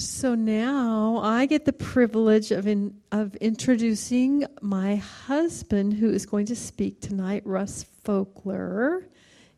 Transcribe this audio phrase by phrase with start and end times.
[0.00, 6.46] So now I get the privilege of in, of introducing my husband, who is going
[6.46, 9.04] to speak tonight, Russ Fochler.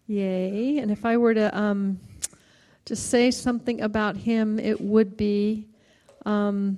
[0.09, 0.79] Yay!
[0.79, 2.01] And if I were to um,
[2.87, 5.69] just say something about him, it would be
[6.27, 6.77] um,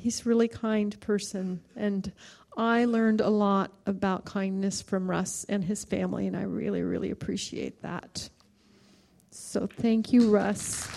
[0.00, 2.10] he's a really kind person, and
[2.56, 7.10] I learned a lot about kindness from Russ and his family, and I really, really
[7.10, 8.30] appreciate that.
[9.30, 10.88] So thank you, Russ.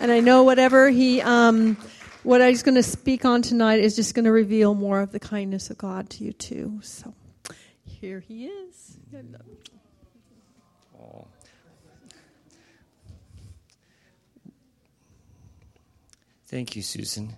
[0.00, 1.76] And I know whatever he, um,
[2.22, 5.20] what he's going to speak on tonight is just going to reveal more of the
[5.20, 6.80] kindness of God to you too.
[6.82, 7.14] So
[7.84, 8.98] here he is.
[16.46, 17.36] Thank you, Susan.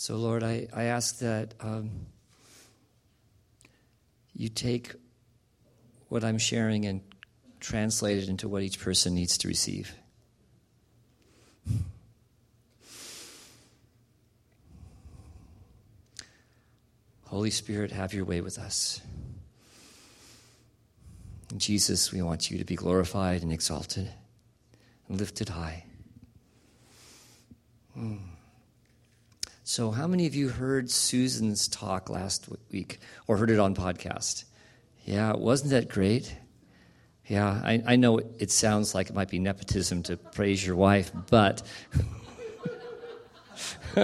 [0.00, 1.90] So, Lord, I, I ask that um,
[4.34, 4.94] you take
[6.08, 7.02] what I'm sharing and
[7.60, 9.94] translate it into what each person needs to receive.
[17.26, 19.02] Holy Spirit, have your way with us.
[21.52, 24.10] In Jesus, we want you to be glorified and exalted
[25.10, 25.84] and lifted high.
[27.94, 28.20] Mm.
[29.70, 34.42] So, how many of you heard Susan's talk last week or heard it on podcast?
[35.04, 36.36] Yeah, wasn't that great?
[37.28, 41.12] Yeah, I, I know it sounds like it might be nepotism to praise your wife,
[41.30, 41.62] but.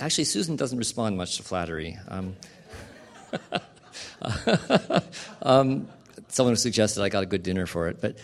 [0.00, 1.96] Actually, Susan doesn't respond much to flattery.
[2.08, 2.36] Um,
[5.40, 5.88] um,
[6.28, 8.18] someone suggested I got a good dinner for it, but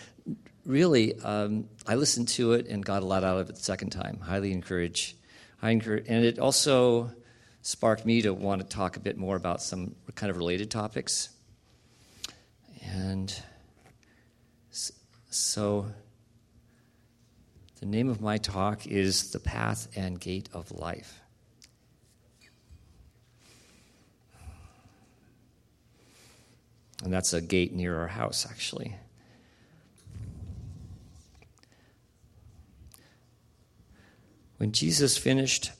[0.65, 3.89] really, um, I listened to it and got a lot out of it the second
[3.91, 4.19] time.
[4.19, 5.15] Highly encourage.
[5.61, 7.11] I encourage, and it also
[7.61, 11.29] sparked me to want to talk a bit more about some kind of related topics.
[12.81, 13.33] And
[15.29, 15.85] so,
[17.79, 21.21] the name of my talk is The Path and Gate of Life.
[27.03, 28.95] And that's a gate near our house, actually.
[34.59, 35.71] When Jesus finished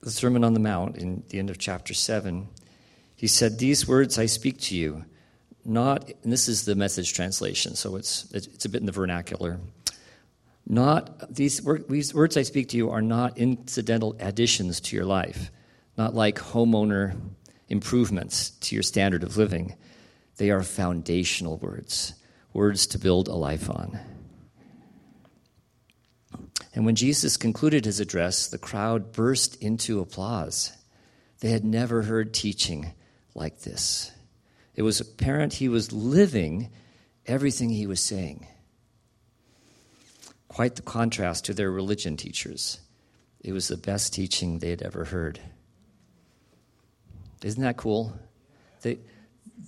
[0.00, 2.46] the Sermon on the Mount in the end of chapter 7,
[3.16, 5.04] he said, These words I speak to you,
[5.64, 9.58] not, and this is the message translation, so it's, it's a bit in the vernacular.
[10.64, 15.50] Not, these, these words I speak to you are not incidental additions to your life,
[15.98, 17.20] not like homeowner
[17.68, 19.74] improvements to your standard of living.
[20.36, 22.14] They are foundational words,
[22.52, 23.98] words to build a life on.
[26.74, 30.72] And when Jesus concluded his address, the crowd burst into applause.
[31.40, 32.92] They had never heard teaching
[33.34, 34.10] like this.
[34.74, 36.70] It was apparent he was living
[37.26, 38.46] everything he was saying.
[40.48, 42.80] Quite the contrast to their religion teachers.
[43.40, 45.40] It was the best teaching they had ever heard.
[47.42, 48.18] Isn't that cool?
[48.82, 48.98] They,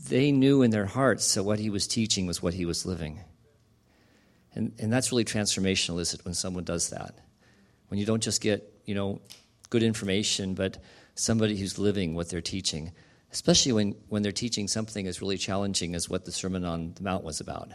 [0.08, 3.20] they knew in their hearts that what he was teaching was what he was living.
[4.56, 7.14] And, and that's really transformational, is it, when someone does that?
[7.88, 9.20] When you don't just get, you know,
[9.68, 10.78] good information, but
[11.14, 12.92] somebody who's living what they're teaching,
[13.30, 17.02] especially when, when they're teaching something as really challenging as what the Sermon on the
[17.02, 17.70] Mount was about.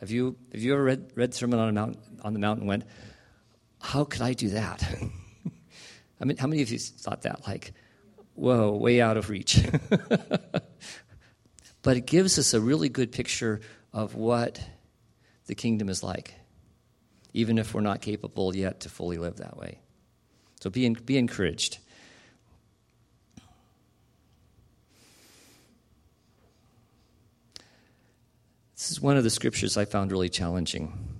[0.00, 2.68] Have you, have you ever read, read Sermon on, a Mount, on the Mount and
[2.68, 2.84] went,
[3.80, 4.82] how could I do that?
[6.20, 7.46] I mean, how many of you thought that?
[7.46, 7.72] Like,
[8.34, 9.64] whoa, way out of reach.
[11.82, 13.60] but it gives us a really good picture
[13.92, 14.60] of what
[15.46, 16.34] the kingdom is like,
[17.32, 19.78] even if we're not capable yet to fully live that way.
[20.60, 21.78] So be, in, be encouraged.
[28.74, 31.18] This is one of the scriptures I found really challenging.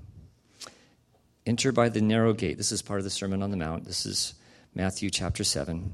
[1.47, 2.56] Enter by the narrow gate.
[2.56, 3.85] This is part of the Sermon on the Mount.
[3.85, 4.35] This is
[4.75, 5.93] Matthew chapter 7.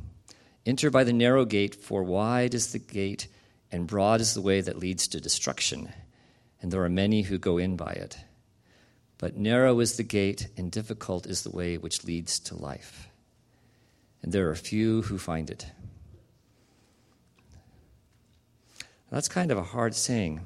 [0.66, 3.26] Enter by the narrow gate, for wide is the gate
[3.72, 5.92] and broad is the way that leads to destruction
[6.60, 8.18] and there are many who go in by it.
[9.18, 13.08] But narrow is the gate, and difficult is the way which leads to life.
[14.22, 15.66] And there are few who find it.
[19.10, 20.40] That's kind of a hard saying.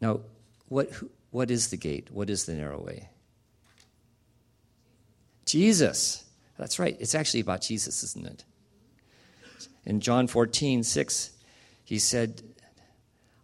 [0.00, 0.20] Now,
[0.68, 0.90] what,
[1.30, 2.10] what is the gate?
[2.10, 3.08] What is the narrow way?
[5.46, 6.24] Jesus.
[6.58, 6.96] That's right.
[7.00, 8.44] It's actually about Jesus, isn't it?
[9.86, 11.30] In John 14, 6,
[11.84, 12.42] he said,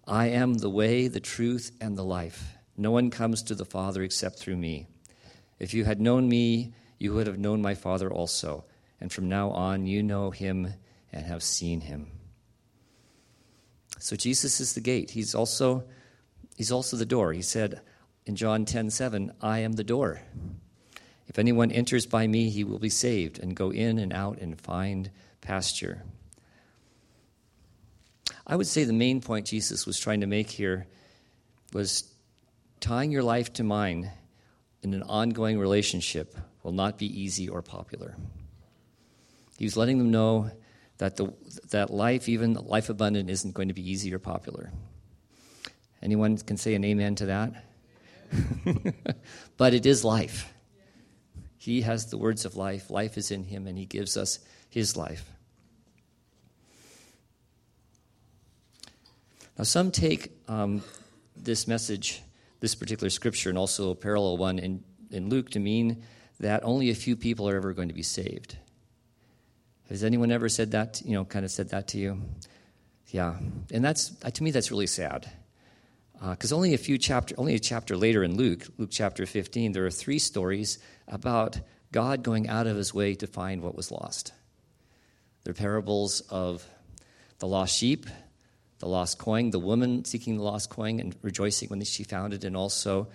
[0.07, 2.57] I am the way, the truth, and the life.
[2.77, 4.87] No one comes to the Father except through me.
[5.59, 8.65] If you had known me, you would have known my Father also.
[9.01, 10.75] And from now on, you know him
[11.13, 12.11] and have seen him.
[13.99, 15.13] So Jesus is the gate.
[15.13, 15.85] He's also,
[16.57, 17.33] he's also the door.
[17.33, 17.81] He said
[18.27, 20.21] in John 10 7, I am the door.
[21.27, 24.61] If anyone enters by me, he will be saved and go in and out and
[24.61, 25.11] find
[25.41, 26.03] pasture.
[28.47, 30.87] I would say the main point Jesus was trying to make here
[31.73, 32.13] was
[32.81, 34.11] tying your life to mine
[34.83, 38.17] in an ongoing relationship will not be easy or popular.
[39.59, 40.51] He was letting them know
[40.99, 41.33] that, the,
[41.71, 44.71] that life, even life abundant, isn't going to be easy or popular.
[46.03, 47.65] Anyone can say an amen to that?
[49.57, 50.53] but it is life.
[51.57, 52.91] He has the words of life.
[52.91, 54.39] Life is in him, and he gives us
[54.69, 55.34] his life.
[59.57, 60.83] Now, some take um,
[61.37, 62.23] this message,
[62.61, 66.03] this particular scripture, and also a parallel one in, in Luke to mean
[66.41, 68.57] that only a few people are ever going to be saved.
[69.89, 72.21] Has anyone ever said that, you know, kind of said that to you?
[73.09, 73.37] Yeah.
[73.71, 75.31] And that's, to me, that's really sad.
[76.21, 79.73] Because uh, only a few chapter, only a chapter later in Luke, Luke chapter 15,
[79.73, 81.61] there are three stories about
[81.93, 84.33] God going out of his way to find what was lost.
[85.45, 86.67] They're parables of
[87.39, 88.07] the lost sheep,
[88.79, 92.45] the lost coin, the woman seeking the lost coin and rejoicing when she found it,
[92.45, 93.09] and also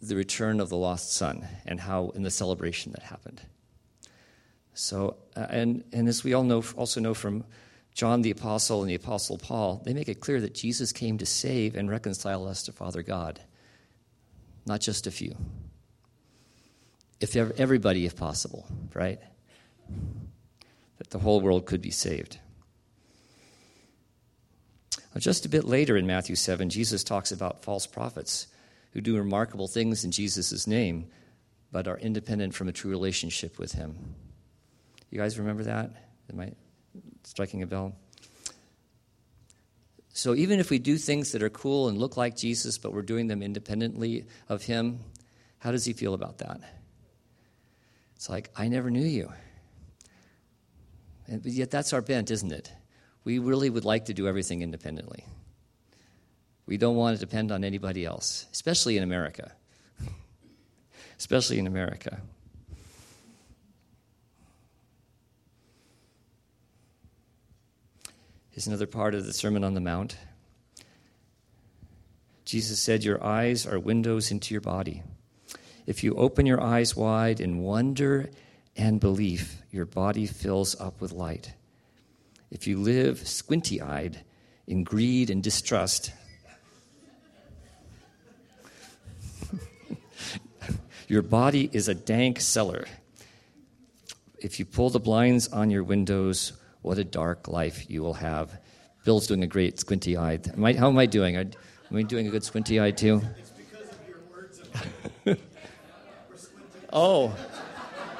[0.00, 3.42] the return of the lost son and how in the celebration that happened.
[4.72, 7.44] So, uh, and, and as we all know, also know from
[7.94, 11.26] John the Apostle and the Apostle Paul, they make it clear that Jesus came to
[11.26, 13.40] save and reconcile us to Father God,
[14.64, 15.36] not just a few.
[17.20, 19.20] If everybody, if possible, right?
[20.96, 22.38] That the whole world could be saved.
[25.18, 28.46] Just a bit later in Matthew 7, Jesus talks about false prophets
[28.92, 31.06] who do remarkable things in Jesus' name,
[31.72, 34.14] but are independent from a true relationship with Him.
[35.10, 35.90] You guys remember that?
[36.32, 36.52] Am I
[37.24, 37.94] striking a bell?
[40.12, 43.02] So even if we do things that are cool and look like Jesus, but we're
[43.02, 45.00] doing them independently of Him,
[45.58, 46.60] how does He feel about that?
[48.16, 49.32] It's like, I never knew you.
[51.26, 52.72] And, but yet that's our bent, isn't it?
[53.30, 55.24] We really would like to do everything independently.
[56.66, 59.52] We don't want to depend on anybody else, especially in America.
[61.18, 62.20] especially in America.
[68.50, 70.16] Here's another part of the Sermon on the Mount.
[72.44, 75.04] Jesus said, Your eyes are windows into your body.
[75.86, 78.28] If you open your eyes wide in wonder
[78.76, 81.52] and belief, your body fills up with light.
[82.50, 84.24] If you live squinty eyed
[84.66, 86.12] in greed and distrust,
[91.08, 92.86] your body is a dank cellar.
[94.38, 98.58] If you pull the blinds on your windows, what a dark life you will have.
[99.04, 100.46] Bill's doing a great squinty eyed.
[100.56, 101.36] How am I doing?
[101.36, 101.52] Am
[101.92, 103.22] I doing a good squinty eyed too?
[106.92, 107.34] oh,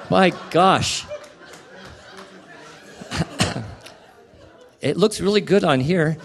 [0.09, 1.05] my gosh.
[4.81, 6.17] It looks really good on here.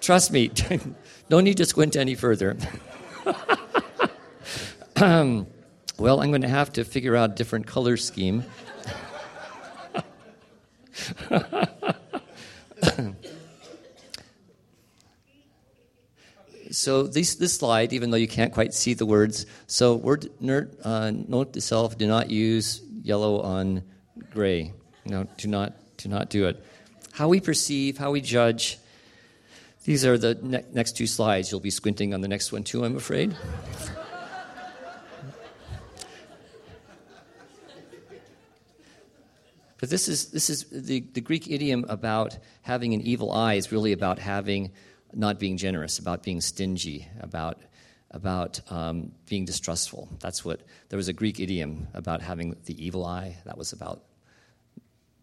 [0.00, 0.52] Trust me,
[1.30, 2.56] no need to squint any further.
[4.96, 5.48] um,
[5.98, 8.44] well, I'm going to have to figure out a different color scheme.
[16.70, 20.30] so this, this slide, even though you can't quite see the words, so word
[20.84, 23.82] uh, note to self: do not use yellow on
[24.30, 24.72] gray.
[25.04, 26.62] No, do not to not do it.
[27.12, 28.78] How we perceive, how we judge.
[29.84, 31.50] These are the ne- next two slides.
[31.50, 33.36] You'll be squinting on the next one too, I'm afraid.
[39.80, 43.70] But this is, this is the, the Greek idiom about having an evil eye is
[43.70, 44.72] really about having,
[45.14, 47.62] not being generous, about being stingy, about,
[48.10, 50.08] about um, being distrustful.
[50.18, 53.36] That's what, there was a Greek idiom about having the evil eye.
[53.44, 54.02] That was about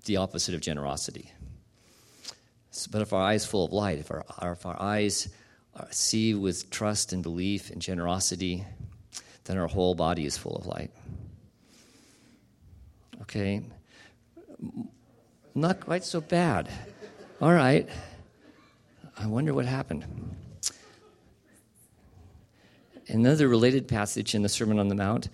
[0.05, 1.31] the opposite of generosity.
[2.91, 5.29] But if our eyes full of light, if our, if our eyes
[5.91, 8.65] see with trust and belief and generosity,
[9.45, 10.91] then our whole body is full of light.
[13.21, 13.61] Okay?
[15.53, 16.69] Not quite so bad.
[17.41, 17.87] All right.
[19.17, 20.05] I wonder what happened.
[23.07, 25.29] Another related passage in the Sermon on the Mount,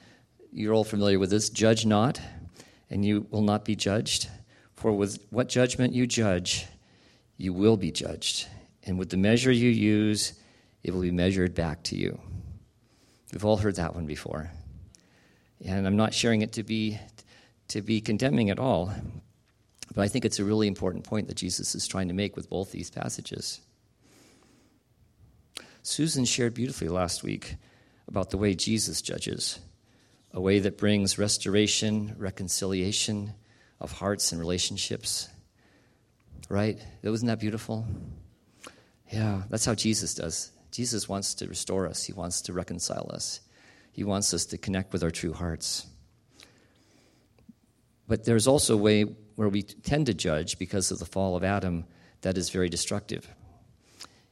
[0.51, 2.20] you're all familiar with this judge not,
[2.90, 4.28] and you will not be judged.
[4.81, 6.65] For with what judgment you judge,
[7.38, 8.47] you will be judged,
[8.81, 10.33] And with the measure you use,
[10.83, 12.19] it will be measured back to you.
[13.31, 14.50] We've all heard that one before.
[15.63, 16.97] And I'm not sharing it to be,
[17.67, 18.91] to be condemning at all,
[19.93, 22.50] but I think it's a really important point that Jesus is trying to make with
[22.50, 23.61] both these passages.
[25.83, 27.57] Susan shared beautifully last week
[28.07, 29.59] about the way Jesus judges,
[30.33, 33.35] a way that brings restoration, reconciliation
[33.81, 35.27] of hearts and relationships.
[36.47, 36.79] Right?
[37.03, 37.85] Wasn't that beautiful?
[39.09, 40.51] Yeah, that's how Jesus does.
[40.71, 43.41] Jesus wants to restore us, He wants to reconcile us,
[43.91, 45.85] He wants us to connect with our true hearts.
[48.07, 49.03] But there's also a way
[49.35, 51.85] where we tend to judge because of the fall of Adam
[52.21, 53.27] that is very destructive.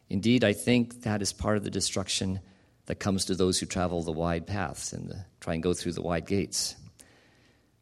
[0.09, 2.39] Indeed, I think that is part of the destruction
[2.87, 5.93] that comes to those who travel the wide paths and the, try and go through
[5.93, 6.75] the wide gates.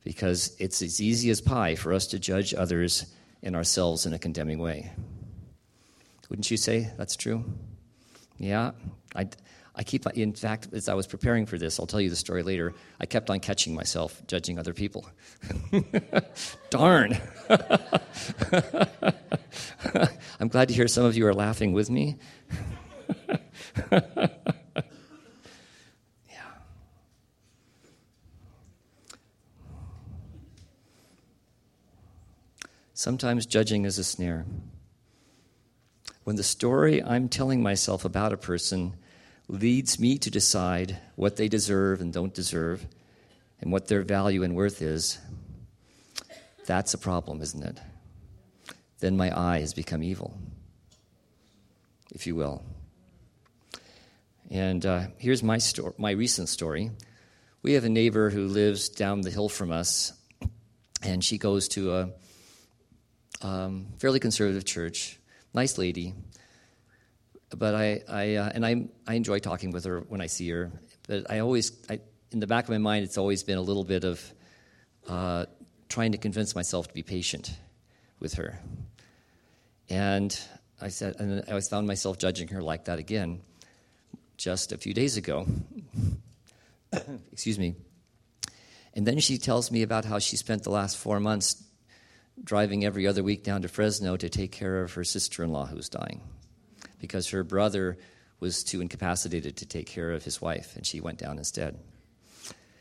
[0.07, 4.17] Because it's as easy as pie for us to judge others and ourselves in a
[4.17, 4.89] condemning way.
[6.29, 7.43] Wouldn't you say that's true?
[8.37, 8.71] Yeah,
[9.13, 9.27] I,
[9.75, 12.41] I keep, in fact, as I was preparing for this, I'll tell you the story
[12.41, 15.09] later, I kept on catching myself judging other people.
[16.69, 17.17] Darn.
[20.39, 22.15] I'm glad to hear some of you are laughing with me.
[33.07, 34.45] Sometimes judging is a snare
[36.25, 38.97] when the story I'm telling myself about a person
[39.47, 42.85] leads me to decide what they deserve and don't deserve
[43.61, 45.19] and what their value and worth is,
[46.65, 47.79] that's a problem, isn't it?
[48.99, 50.37] Then my eye has become evil,
[52.13, 52.61] if you will.
[54.51, 56.91] And uh, here's my, sto- my recent story.
[57.61, 60.11] We have a neighbor who lives down the hill from us,
[61.01, 62.09] and she goes to a
[63.41, 65.19] um, fairly conservative church
[65.57, 66.13] nice lady.
[67.49, 70.71] But I, I uh, and I, I enjoy talking with her when I see her.
[71.07, 71.99] But I always, I,
[72.31, 74.21] in the back of my mind, it's always been a little bit of
[75.07, 75.45] uh,
[75.89, 77.51] trying to convince myself to be patient
[78.19, 78.59] with her.
[79.89, 80.37] And
[80.81, 83.41] I said, and I always found myself judging her like that again,
[84.35, 85.47] just a few days ago.
[87.31, 87.75] Excuse me.
[88.93, 91.63] And then she tells me about how she spent the last four months
[92.43, 95.65] driving every other week down to Fresno to take care of her sister in law
[95.65, 96.21] who was dying
[96.99, 97.97] because her brother
[98.39, 101.79] was too incapacitated to take care of his wife, and she went down instead.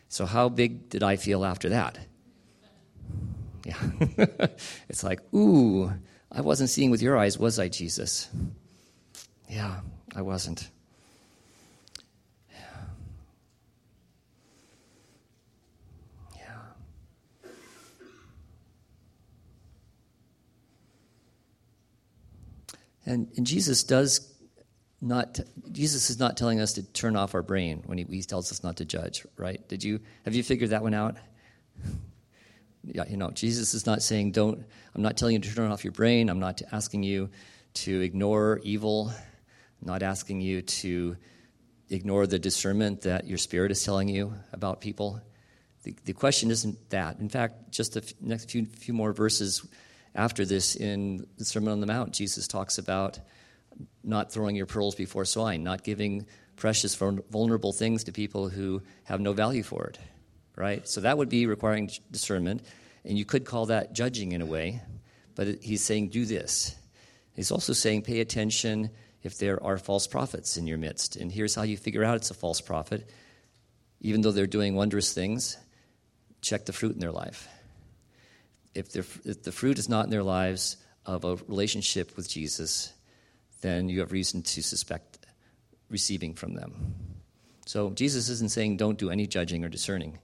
[0.08, 1.98] So, how big did I feel after that?
[3.64, 3.74] Yeah.
[4.88, 5.92] it's like, ooh,
[6.30, 8.28] I wasn't seeing with your eyes, was I, Jesus?
[9.48, 9.80] Yeah,
[10.14, 10.70] I wasn't.
[23.06, 24.34] And, and Jesus does
[25.00, 25.38] not,
[25.70, 28.62] Jesus is not telling us to turn off our brain when he, he tells us
[28.62, 29.66] not to judge, right?
[29.68, 31.16] Did you, have you figured that one out?
[32.84, 35.84] yeah, you know, Jesus is not saying don't, I'm not telling you to turn off
[35.84, 36.28] your brain.
[36.28, 37.30] I'm not asking you
[37.74, 39.12] to ignore evil.
[39.12, 41.16] I'm not asking you to
[41.90, 45.20] ignore the discernment that your spirit is telling you about people.
[45.84, 47.18] The, the question isn't that.
[47.20, 49.64] In fact, just the next few, few more verses
[50.16, 53.20] after this in the Sermon on the Mount, Jesus talks about
[54.02, 59.20] not throwing your pearls before swine, not giving precious, vulnerable things to people who have
[59.20, 59.98] no value for it,
[60.56, 60.88] right?
[60.88, 62.62] So that would be requiring discernment,
[63.04, 64.80] and you could call that judging in a way,
[65.34, 66.74] but he's saying do this.
[67.34, 68.90] He's also saying pay attention
[69.22, 72.30] if there are false prophets in your midst, and here's how you figure out it's
[72.30, 73.10] a false prophet.
[74.00, 75.58] Even though they're doing wondrous things,
[76.40, 77.48] check the fruit in their life
[78.76, 82.92] if, if the fruit is not in their lives of a relationship with Jesus,
[83.62, 85.18] then you have reason to suspect
[85.88, 86.94] receiving from them.
[87.66, 90.18] So Jesus isn't saying don't do any judging or discerning.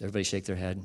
[0.00, 0.82] Everybody shake their head.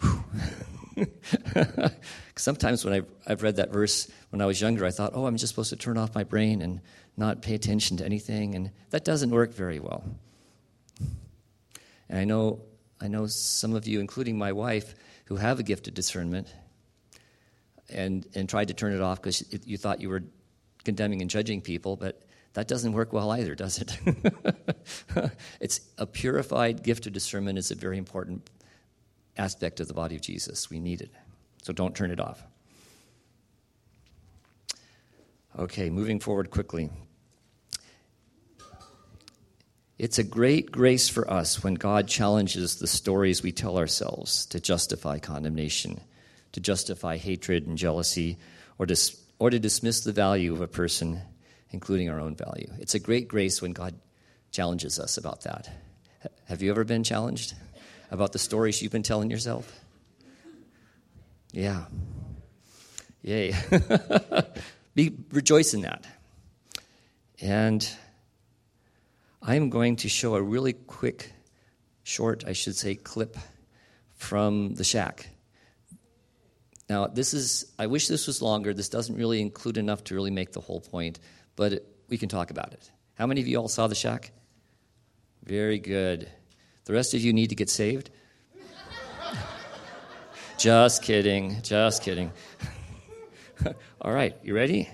[2.36, 5.36] Sometimes when I've, I've read that verse when I was younger, I thought, oh, I'm
[5.36, 6.80] just supposed to turn off my brain and
[7.16, 8.54] not pay attention to anything.
[8.54, 10.02] And that doesn't work very well.
[12.08, 12.62] And I know
[13.02, 14.94] I know some of you, including my wife,
[15.24, 16.46] who have a gift of discernment
[17.90, 20.22] and, and tried to turn it off because you thought you were
[20.84, 23.98] condemning and judging people, but that doesn't work well either, does it?
[25.60, 28.48] it's a purified gift of discernment is a very important
[29.36, 30.70] aspect of the body of Jesus.
[30.70, 31.10] We need it.
[31.62, 32.44] So don't turn it off.
[35.58, 36.88] Okay, moving forward quickly.
[40.02, 44.58] It's a great grace for us when God challenges the stories we tell ourselves to
[44.58, 46.00] justify condemnation,
[46.50, 48.36] to justify hatred and jealousy,
[48.78, 48.96] or to,
[49.38, 51.20] or to dismiss the value of a person,
[51.70, 52.68] including our own value.
[52.80, 53.94] It's a great grace when God
[54.50, 55.70] challenges us about that.
[56.46, 57.54] Have you ever been challenged
[58.10, 59.72] about the stories you've been telling yourself?
[61.52, 61.84] Yeah.
[63.22, 63.54] Yay.
[64.96, 66.04] Be rejoice in that.
[67.40, 67.88] And
[69.44, 71.32] I'm going to show a really quick,
[72.04, 73.36] short, I should say, clip
[74.14, 75.28] from the shack.
[76.88, 78.72] Now, this is, I wish this was longer.
[78.72, 81.18] This doesn't really include enough to really make the whole point,
[81.56, 82.88] but it, we can talk about it.
[83.14, 84.30] How many of you all saw the shack?
[85.42, 86.30] Very good.
[86.84, 88.10] The rest of you need to get saved?
[90.56, 92.30] just kidding, just kidding.
[94.00, 94.88] all right, you ready?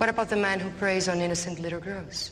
[0.00, 2.30] What about the man who preys on innocent little girls?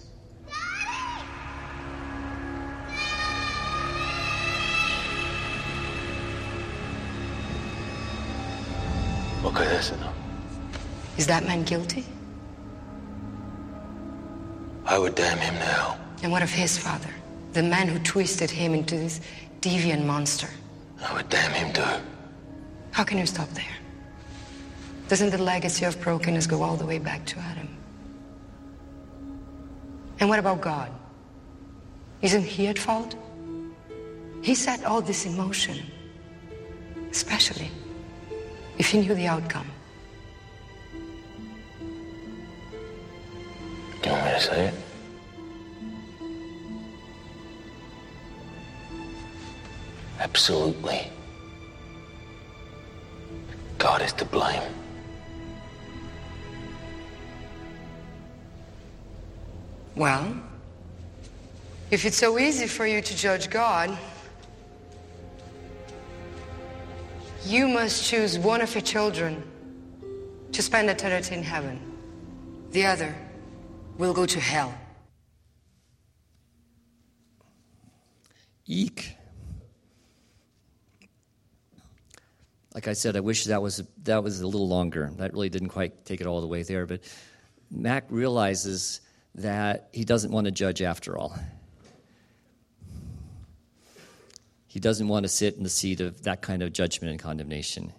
[9.44, 10.14] Okay, that's enough.
[11.18, 12.06] Is that man guilty?
[14.86, 15.98] I would damn him now.
[16.22, 17.10] And what of his father?
[17.52, 19.20] The man who twisted him into this
[19.60, 20.48] deviant monster.
[21.02, 21.84] I would damn him too.
[22.92, 23.76] How can you stop there?
[25.08, 27.68] Doesn't the legacy of brokenness go all the way back to Adam?
[30.20, 30.92] And what about God?
[32.20, 33.14] Isn't he at fault?
[34.42, 35.78] He set all this in motion,
[37.10, 37.70] especially
[38.76, 39.66] if he knew the outcome.
[44.02, 44.74] Do you want me to say it?
[50.20, 51.10] Absolutely.
[53.78, 54.62] God is to blame.
[59.98, 60.32] Well,
[61.90, 63.98] if it's so easy for you to judge God,
[67.44, 69.42] you must choose one of your children
[70.52, 71.80] to spend eternity in heaven.
[72.70, 73.12] The other
[73.96, 74.72] will go to hell.
[78.66, 79.16] Eek.
[82.72, 85.10] Like I said, I wish that was that was a little longer.
[85.16, 86.86] That really didn't quite take it all the way there.
[86.86, 87.00] But
[87.68, 89.00] Mac realizes
[89.38, 91.38] that he doesn't want to judge after all.
[94.66, 97.92] He doesn't want to sit in the seat of that kind of judgment and condemnation,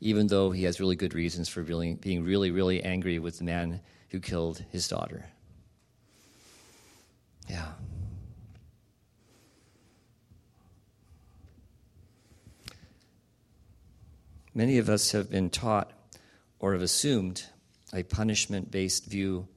[0.00, 3.44] even though he has really good reasons for really, being really, really angry with the
[3.44, 5.26] man who killed his daughter.
[7.48, 7.72] Yeah.
[14.54, 15.92] Many of us have been taught
[16.60, 17.44] or have assumed
[17.92, 19.48] a punishment based view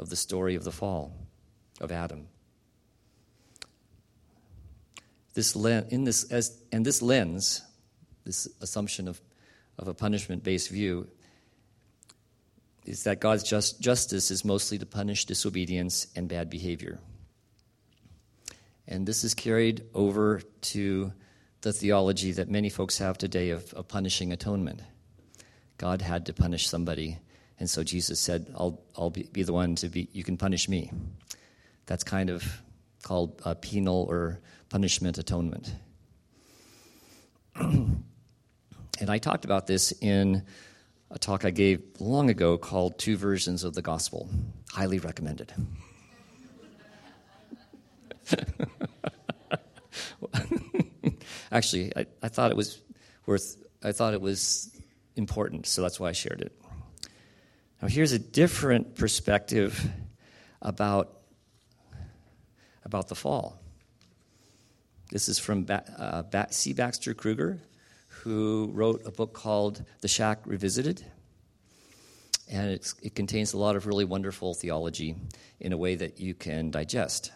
[0.00, 1.14] of the story of the fall
[1.80, 2.26] of Adam.
[5.34, 7.62] This in this, as, and this lens,
[8.24, 9.20] this assumption of,
[9.78, 11.06] of a punishment based view,
[12.86, 16.98] is that God's just, justice is mostly to punish disobedience and bad behavior.
[18.88, 20.40] And this is carried over
[20.72, 21.12] to
[21.60, 24.80] the theology that many folks have today of, of punishing atonement.
[25.76, 27.18] God had to punish somebody
[27.60, 30.66] and so Jesus said, I'll, I'll be, be the one to be, you can punish
[30.68, 30.90] me.
[31.84, 32.62] That's kind of
[33.02, 35.72] called penal or punishment atonement.
[37.56, 38.02] and
[39.08, 40.42] I talked about this in
[41.10, 44.30] a talk I gave long ago called Two Versions of the Gospel.
[44.72, 45.52] Highly recommended.
[51.52, 52.80] Actually, I, I thought it was
[53.26, 54.70] worth, I thought it was
[55.16, 56.59] important, so that's why I shared it.
[57.80, 59.90] Now, here's a different perspective
[60.60, 61.16] about,
[62.84, 63.58] about the fall.
[65.10, 66.74] This is from ba- uh, ba- C.
[66.74, 67.58] Baxter Kruger,
[68.08, 71.04] who wrote a book called The Shack Revisited.
[72.50, 75.14] And it contains a lot of really wonderful theology
[75.58, 77.32] in a way that you can digest.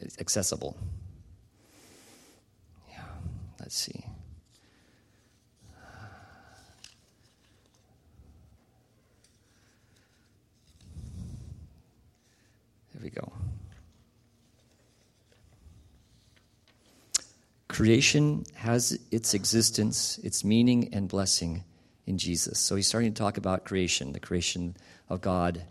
[0.00, 0.76] It's accessible.
[2.90, 3.04] Yeah,
[3.60, 4.04] let's see.
[13.04, 13.32] We go.
[17.68, 21.64] Creation has its existence, its meaning, and blessing
[22.06, 22.58] in Jesus.
[22.58, 24.76] So he's starting to talk about creation, the creation
[25.08, 25.64] of God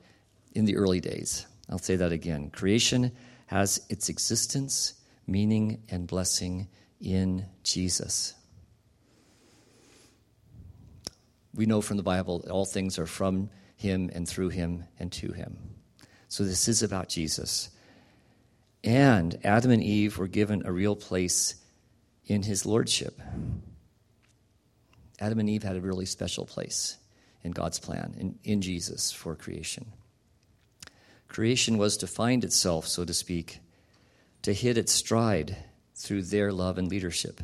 [0.54, 1.46] in the early days.
[1.70, 2.50] I'll say that again.
[2.50, 3.12] Creation
[3.48, 4.94] has its existence,
[5.28, 6.68] meaning, and blessing
[7.00, 8.34] in Jesus.
[11.56, 15.12] We know from the Bible that all things are from him and through him and
[15.14, 15.73] to him.
[16.34, 17.70] So this is about Jesus.
[18.84, 21.54] And Adam and Eve were given a real place
[22.26, 23.22] in his lordship.
[25.20, 26.98] Adam and Eve had a really special place
[27.44, 29.92] in God's plan, in, in Jesus for creation.
[31.28, 33.60] Creation was to find itself, so to speak,
[34.42, 35.56] to hit its stride
[35.94, 37.42] through their love and leadership.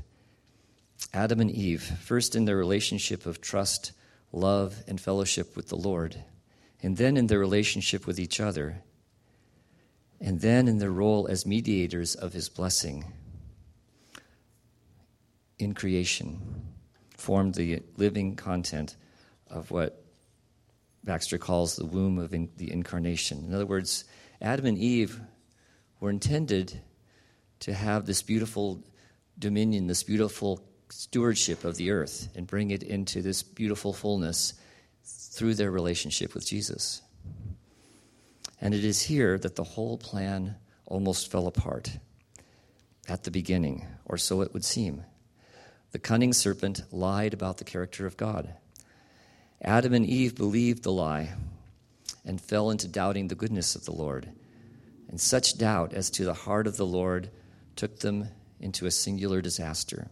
[1.13, 3.91] Adam and Eve, first in their relationship of trust,
[4.31, 6.23] love, and fellowship with the Lord,
[6.81, 8.83] and then in their relationship with each other,
[10.21, 13.13] and then in their role as mediators of his blessing
[15.57, 16.39] in creation,
[17.17, 18.95] formed the living content
[19.47, 20.03] of what
[21.03, 23.45] Baxter calls the womb of in, the incarnation.
[23.45, 24.05] In other words,
[24.41, 25.19] Adam and Eve
[25.99, 26.81] were intended
[27.61, 28.81] to have this beautiful
[29.37, 34.53] dominion, this beautiful stewardship of the earth, and bring it into this beautiful fullness
[35.39, 37.01] through their relationship with Jesus.
[38.59, 41.97] And it is here that the whole plan almost fell apart
[43.07, 45.05] at the beginning, or so it would seem.
[45.93, 48.53] The cunning serpent lied about the character of God.
[49.61, 51.29] Adam and Eve believed the lie
[52.25, 54.29] and fell into doubting the goodness of the Lord.
[55.07, 57.29] And such doubt as to the heart of the Lord
[57.77, 58.27] took them
[58.59, 60.09] into a singular disaster.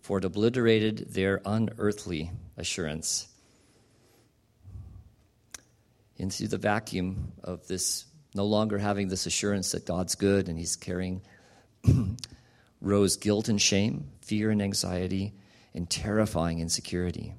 [0.00, 3.28] For it obliterated their unearthly assurance
[6.16, 10.76] into the vacuum of this no longer having this assurance that God's good and He's
[10.76, 11.22] caring
[12.80, 15.32] rose guilt and shame, fear and anxiety,
[15.74, 17.34] and terrifying insecurity.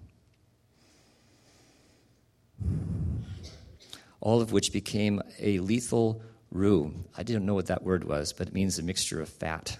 [4.19, 6.21] All of which became a lethal
[6.51, 6.93] roux.
[7.17, 9.77] I didn't know what that word was, but it means a mixture of fat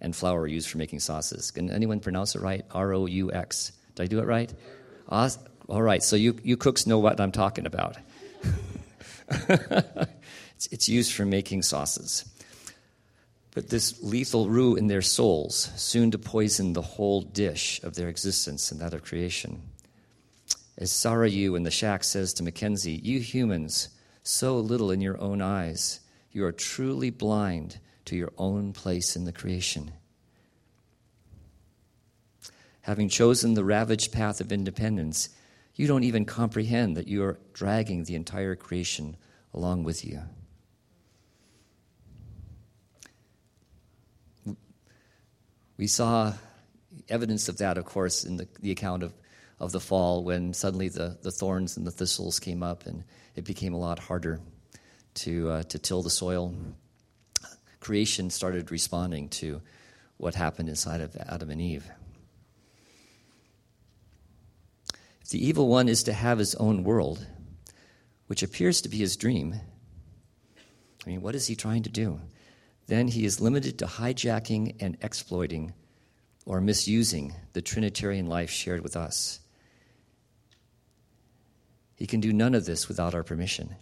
[0.00, 1.50] and flour are used for making sauces.
[1.50, 2.64] Can anyone pronounce it right?
[2.70, 3.72] R O U X.
[3.94, 4.52] Did I do it right?
[5.08, 7.98] All right, so you, you cooks know what I'm talking about.
[9.48, 12.24] it's, it's used for making sauces.
[13.54, 18.08] But this lethal roux in their souls, soon to poison the whole dish of their
[18.08, 19.62] existence and that of creation.
[20.78, 23.88] As Sarayu in the shack says to Mackenzie, You humans,
[24.22, 29.24] so little in your own eyes, you are truly blind to your own place in
[29.24, 29.92] the creation.
[32.80, 35.28] Having chosen the ravaged path of independence,
[35.74, 39.16] you don't even comprehend that you are dragging the entire creation
[39.52, 40.22] along with you.
[45.76, 46.32] We saw
[47.08, 49.12] evidence of that, of course, in the, the account of,
[49.60, 53.04] of the fall when suddenly the, the thorns and the thistles came up and
[53.36, 54.40] it became a lot harder
[55.14, 56.54] to, uh, to till the soil.
[57.80, 59.62] Creation started responding to
[60.16, 61.88] what happened inside of Adam and Eve.
[65.22, 67.26] If the evil one is to have his own world,
[68.26, 69.60] which appears to be his dream,
[71.06, 72.20] I mean, what is he trying to do?
[72.86, 75.74] Then he is limited to hijacking and exploiting
[76.46, 79.40] or misusing the Trinitarian life shared with us.
[81.94, 83.76] He can do none of this without our permission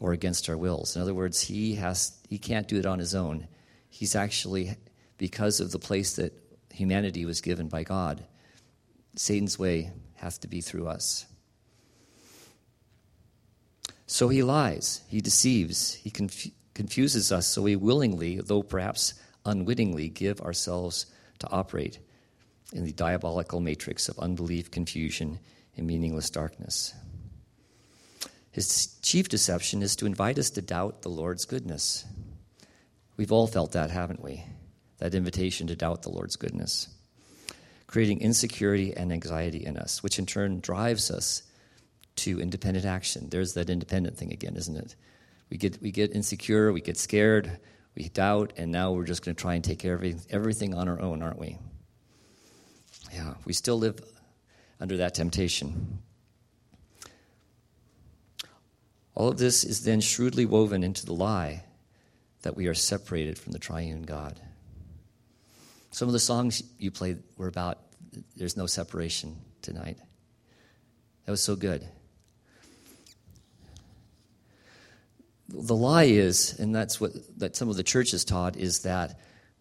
[0.00, 0.96] or against our wills.
[0.96, 3.46] In other words, he, has, he can't do it on his own.
[3.90, 4.76] He's actually,
[5.18, 6.32] because of the place that
[6.72, 8.24] humanity was given by God,
[9.14, 11.26] Satan's way has to be through us.
[14.06, 20.08] So he lies, he deceives, he conf- confuses us, so we willingly, though perhaps unwittingly,
[20.08, 21.06] give ourselves
[21.38, 21.98] to operate
[22.72, 25.38] in the diabolical matrix of unbelief, confusion,
[25.76, 26.94] and meaningless darkness.
[28.50, 32.04] His chief deception is to invite us to doubt the Lord's goodness.
[33.16, 34.44] We've all felt that, haven't we?
[34.98, 36.88] That invitation to doubt the Lord's goodness,
[37.86, 41.42] creating insecurity and anxiety in us, which in turn drives us
[42.16, 43.28] to independent action.
[43.30, 44.96] There's that independent thing again, isn't it?
[45.48, 47.58] We get, we get insecure, we get scared,
[47.94, 50.88] we doubt, and now we're just going to try and take care of everything on
[50.88, 51.58] our own, aren't we?
[53.12, 54.00] Yeah, we still live
[54.80, 56.00] under that temptation.
[59.20, 61.64] All of this is then shrewdly woven into the lie
[62.40, 64.40] that we are separated from the triune God.
[65.90, 67.80] Some of the songs you played were about
[68.34, 69.98] there's no separation tonight.
[71.26, 71.86] That was so good.
[75.50, 79.20] The lie is, and that's what that some of the churches taught, is that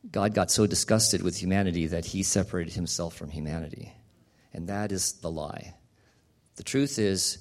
[0.10, 3.92] God got so disgusted with humanity that he separated himself from humanity.
[4.54, 5.74] And that is the lie.
[6.56, 7.40] The truth is,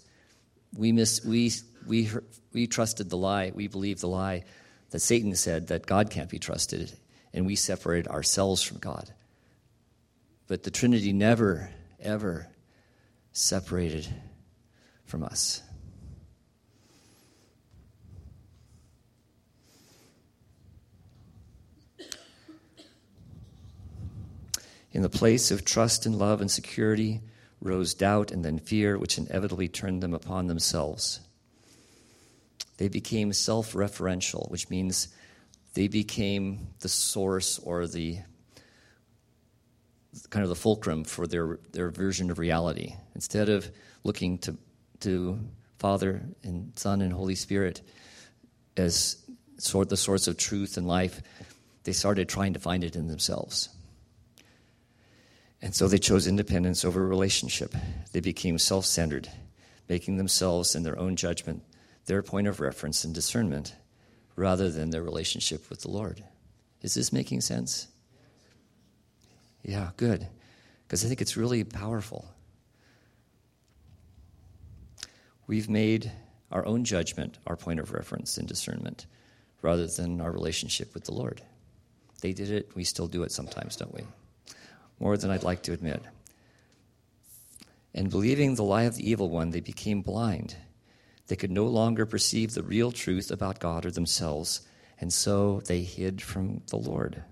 [0.76, 1.52] we, miss, we
[1.88, 2.10] we,
[2.52, 4.44] we trusted the lie, we believed the lie
[4.90, 6.92] that Satan said that God can't be trusted,
[7.32, 9.12] and we separated ourselves from God.
[10.46, 11.70] But the Trinity never,
[12.00, 12.48] ever
[13.32, 14.06] separated
[15.04, 15.62] from us.
[24.90, 27.20] In the place of trust and love and security
[27.60, 31.20] rose doubt and then fear, which inevitably turned them upon themselves.
[32.78, 35.08] They became self referential, which means
[35.74, 38.18] they became the source or the
[40.30, 42.94] kind of the fulcrum for their, their version of reality.
[43.14, 43.70] Instead of
[44.04, 44.56] looking to,
[45.00, 45.38] to
[45.78, 47.82] Father and Son and Holy Spirit
[48.76, 49.16] as
[49.58, 51.20] sort the source of truth and life,
[51.82, 53.68] they started trying to find it in themselves.
[55.60, 57.74] And so they chose independence over relationship.
[58.12, 59.28] They became self centered,
[59.88, 61.62] making themselves and their own judgment
[62.08, 63.74] their point of reference and discernment
[64.34, 66.24] rather than their relationship with the Lord.
[66.80, 67.86] Is this making sense?
[69.62, 70.26] Yeah, good.
[70.86, 72.26] Because I think it's really powerful.
[75.46, 76.10] We've made
[76.50, 79.06] our own judgment our point of reference and discernment
[79.60, 81.42] rather than our relationship with the Lord.
[82.22, 84.04] They did it, we still do it sometimes, don't we?
[84.98, 86.02] More than I'd like to admit.
[87.94, 90.56] And believing the lie of the evil one, they became blind.
[91.28, 94.62] They could no longer perceive the real truth about God or themselves,
[95.00, 97.22] and so they hid from the Lord.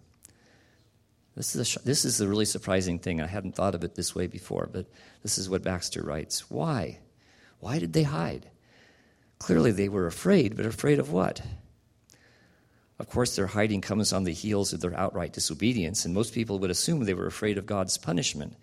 [1.35, 3.21] This is, a, this is a really surprising thing.
[3.21, 4.87] I hadn't thought of it this way before, but
[5.23, 6.51] this is what Baxter writes.
[6.51, 7.01] Why?
[7.61, 8.49] Why did they hide?
[9.39, 11.43] Clearly, they were afraid, but afraid of what?
[12.99, 16.59] Of course, their hiding comes on the heels of their outright disobedience, and most people
[16.59, 18.57] would assume they were afraid of God's punishment.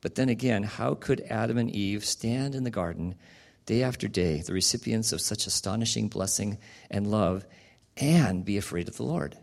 [0.00, 3.16] But then again, how could Adam and Eve stand in the garden
[3.68, 6.56] day after day, the recipients of such astonishing blessing
[6.90, 7.44] and love,
[7.98, 9.36] and be afraid of the Lord?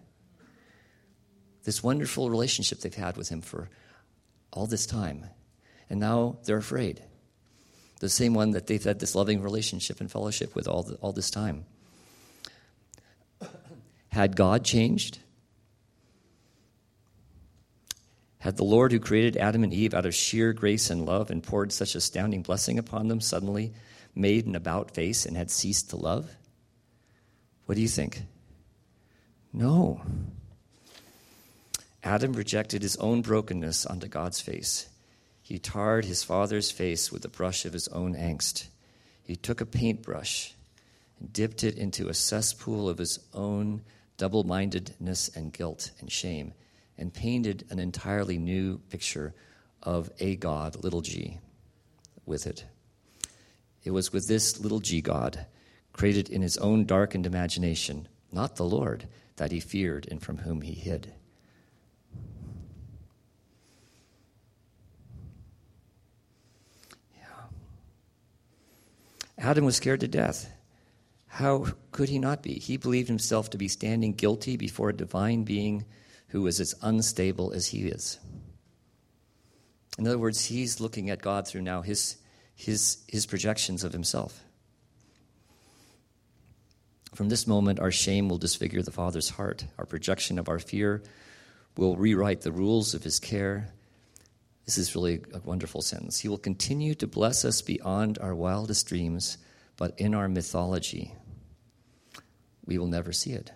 [1.64, 3.70] This wonderful relationship they've had with Him for
[4.52, 5.26] all this time,
[5.92, 7.04] and now they're afraid.
[8.00, 11.14] The same one that they've had this loving relationship and fellowship with all, the, all
[11.14, 11.66] this time.
[14.08, 15.20] Had God changed?
[18.40, 21.44] Had the Lord who created Adam and Eve out of sheer grace and love and
[21.44, 23.72] poured such astounding blessing upon them suddenly
[24.16, 26.30] made an about face and had ceased to love?
[27.66, 28.24] What do you think?
[29.52, 30.02] No.
[32.04, 34.88] Adam rejected his own brokenness onto God's face.
[35.42, 38.68] He tarred his father's face with the brush of his own angst.
[39.24, 40.54] He took a paintbrush
[41.20, 43.82] and dipped it into a cesspool of his own
[44.18, 46.54] double mindedness and guilt and shame,
[46.98, 49.34] and painted an entirely new picture
[49.84, 51.40] of a God, little g,
[52.26, 52.66] with it.
[53.86, 55.46] It was with this little g God,
[55.94, 60.62] created in his own darkened imagination, not the Lord, that he feared and from whom
[60.62, 61.14] he hid.
[67.16, 67.46] Yeah.
[69.38, 70.52] Adam was scared to death.
[71.28, 72.54] How could he not be?
[72.54, 75.86] He believed himself to be standing guilty before a divine being
[76.30, 78.20] who was as unstable as he is.
[80.00, 82.18] In other words, he's looking at God through now his,
[82.56, 84.42] his, his projections of himself.
[87.14, 89.66] From this moment, our shame will disfigure the Father's heart.
[89.78, 91.04] Our projection of our fear
[91.78, 93.70] will rewrite the rules of his care.
[94.66, 96.20] This is really a wonderful sentence.
[96.20, 99.38] He will continue to bless us beyond our wildest dreams,
[99.78, 101.14] but in our mythology,
[102.66, 103.52] we will never see it.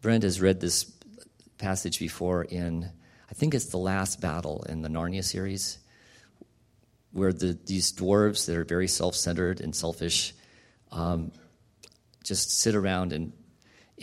[0.00, 0.90] Brent has read this
[1.58, 2.90] passage before in,
[3.32, 5.78] I think it's the last battle in the Narnia series,
[7.12, 10.34] where the, these dwarves that are very self centered and selfish
[10.90, 11.32] um,
[12.22, 13.32] just sit around and,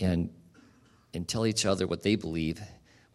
[0.00, 0.30] and,
[1.14, 2.60] and tell each other what they believe,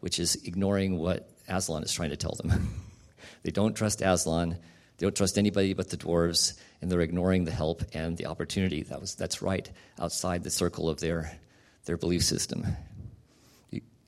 [0.00, 2.70] which is ignoring what Aslan is trying to tell them.
[3.42, 4.52] they don't trust Aslan,
[4.96, 8.84] they don't trust anybody but the dwarves, and they're ignoring the help and the opportunity
[8.84, 11.38] that was that's right outside the circle of their
[11.84, 12.66] their belief system.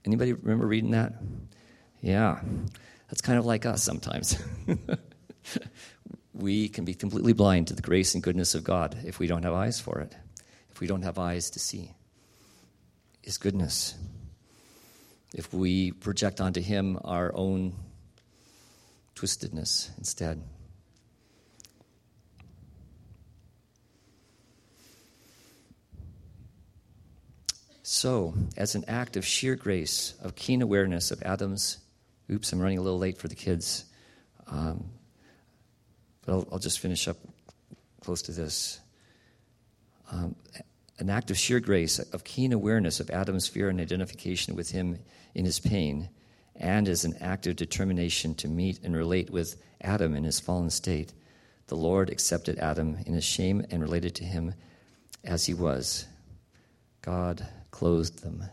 [0.06, 1.12] Anybody remember reading that?
[2.00, 2.40] Yeah,
[3.08, 4.40] that's kind of like us sometimes.
[6.34, 9.42] we can be completely blind to the grace and goodness of God if we don't
[9.42, 10.14] have eyes for it,
[10.70, 11.92] if we don't have eyes to see
[13.22, 13.94] His goodness,
[15.34, 17.74] if we project onto Him our own
[19.16, 20.40] twistedness instead.
[27.82, 31.78] So, as an act of sheer grace, of keen awareness of Adam's,
[32.30, 33.84] oops, I'm running a little late for the kids,
[34.46, 34.84] um,
[36.24, 37.16] but I'll, I'll, just finish up
[38.00, 38.80] close to this.
[40.10, 40.36] Um,
[40.98, 44.98] an act of sheer grace, of keen awareness of Adam's fear and identification with him
[45.34, 46.08] in his pain,
[46.56, 50.70] and as an act of determination to meet and relate with Adam in his fallen
[50.70, 51.12] state,
[51.68, 54.54] the Lord accepted Adam in his shame and related to him
[55.24, 56.06] as he was.
[57.02, 58.44] God clothed them.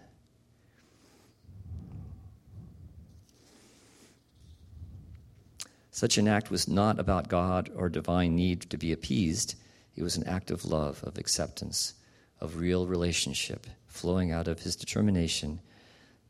[5.95, 9.55] Such an act was not about God or divine need to be appeased.
[9.95, 11.93] It was an act of love, of acceptance,
[12.41, 15.61] of real relationship, flowing out of his determination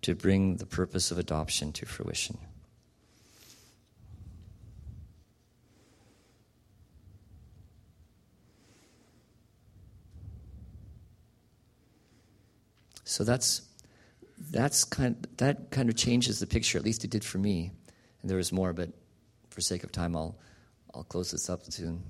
[0.03, 2.37] to bring the purpose of adoption to fruition.
[13.03, 13.63] So that's
[14.51, 16.77] that's kind that kind of changes the picture.
[16.77, 17.71] At least it did for me.
[18.21, 18.91] And there was more, but
[19.55, 20.35] for sake of time, I'll
[20.93, 22.03] I'll close this up soon.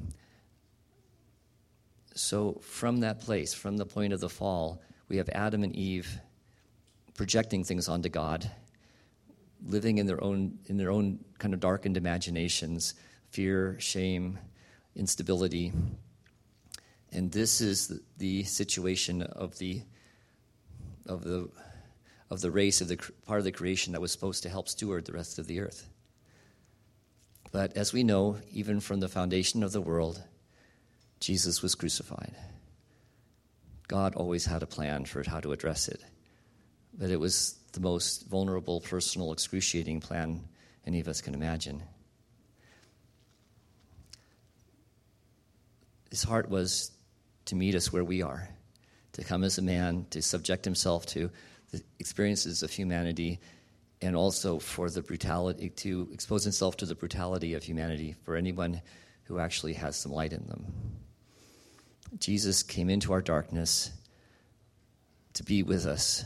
[2.16, 6.20] So from that place, from the point of the fall, we have Adam and Eve
[7.16, 8.50] projecting things onto God,
[9.66, 12.96] living in their own in their own kind of darkened imaginations,
[13.30, 14.40] fear, shame,
[14.96, 15.72] instability.
[17.12, 19.82] And this is the, situation of the
[21.08, 21.50] of the
[22.30, 25.06] of the race of the part of the creation that was supposed to help steward
[25.06, 25.88] the rest of the earth.
[27.56, 30.22] But as we know, even from the foundation of the world,
[31.22, 32.36] Jesus was crucified.
[33.88, 36.04] God always had a plan for how to address it,
[36.94, 40.44] but it was the most vulnerable, personal, excruciating plan
[40.86, 41.82] any of us can imagine.
[46.10, 46.92] His heart was
[47.46, 48.50] to meet us where we are
[49.14, 51.32] to come as a man, to subject himself to
[51.72, 53.40] the experiences of humanity,
[54.06, 58.82] and also for the brutality, to expose himself to the brutality of humanity for anyone
[59.24, 60.66] who actually has some light in them.
[62.20, 63.92] Jesus came into our darkness
[65.34, 66.24] to be with us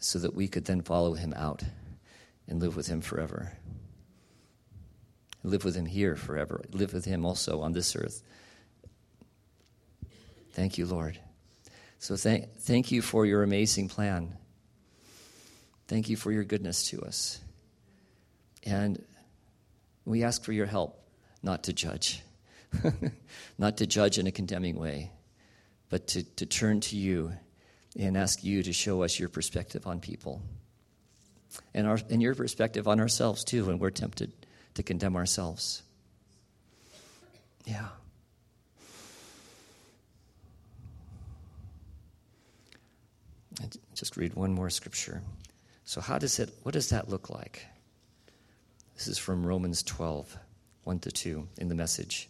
[0.00, 1.62] so that we could then follow him out
[2.48, 3.52] and live with him forever.
[5.44, 6.64] Live with him here forever.
[6.72, 8.22] Live with him also on this earth
[10.52, 11.18] Thank you, Lord.
[12.02, 14.36] So thank, thank you for your amazing plan.
[15.86, 17.38] Thank you for your goodness to us.
[18.64, 19.00] And
[20.04, 21.00] we ask for your help
[21.44, 22.20] not to judge,
[23.58, 25.12] not to judge in a condemning way,
[25.90, 27.34] but to, to turn to you
[27.96, 30.42] and ask you to show us your perspective on people
[31.72, 34.32] and, our, and your perspective on ourselves, too, when we're tempted
[34.74, 35.84] to condemn ourselves.
[37.64, 37.86] Yeah.
[44.12, 45.22] Just read one more scripture.
[45.84, 47.64] So, how does it, what does that look like?
[48.94, 50.36] This is from Romans 12,
[50.84, 52.28] 1 to 2 in the message.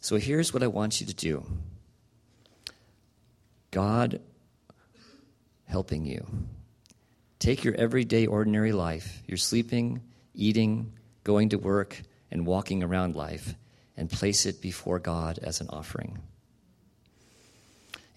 [0.00, 1.44] So, here's what I want you to do
[3.70, 4.22] God
[5.66, 6.26] helping you.
[7.38, 10.00] Take your everyday, ordinary life, your sleeping,
[10.34, 13.54] eating, going to work, and walking around life,
[13.98, 16.18] and place it before God as an offering.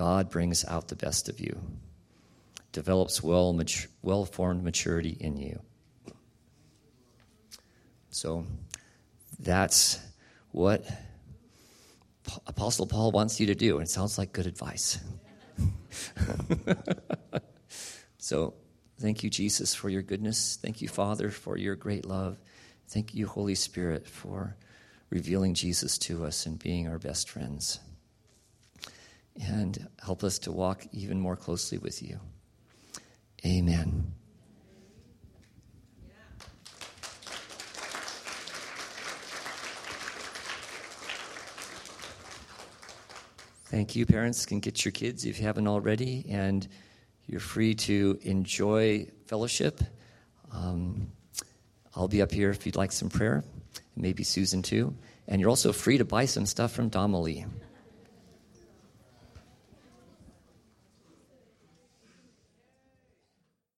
[0.00, 1.60] God brings out the best of you,
[2.72, 3.54] develops well,
[4.00, 5.60] well formed maturity in you.
[8.08, 8.46] So
[9.38, 10.00] that's
[10.52, 10.86] what
[12.46, 13.76] Apostle Paul wants you to do.
[13.76, 14.98] And it sounds like good advice.
[18.16, 18.54] so
[18.98, 20.58] thank you, Jesus, for your goodness.
[20.62, 22.38] Thank you, Father, for your great love.
[22.88, 24.56] Thank you, Holy Spirit, for
[25.10, 27.80] revealing Jesus to us and being our best friends
[29.40, 32.20] and help us to walk even more closely with you.
[33.44, 34.12] Amen.
[43.70, 44.04] Thank you.
[44.04, 46.66] Parents can get your kids if you haven't already, and
[47.26, 49.80] you're free to enjoy fellowship.
[50.52, 51.12] Um,
[51.94, 53.44] I'll be up here if you'd like some prayer,
[53.94, 54.96] maybe Susan too.
[55.28, 57.46] And you're also free to buy some stuff from Donnelly.